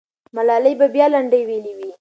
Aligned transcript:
ملالۍ 0.35 0.73
به 0.79 0.87
بیا 0.95 1.05
لنډۍ 1.13 1.41
ویلي 1.49 1.73
وي. 1.77 1.89